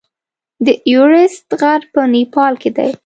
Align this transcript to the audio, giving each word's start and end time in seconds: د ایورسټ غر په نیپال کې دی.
د 0.65 0.67
ایورسټ 0.87 1.47
غر 1.59 1.81
په 1.93 2.01
نیپال 2.13 2.53
کې 2.61 2.69
دی. 2.77 2.89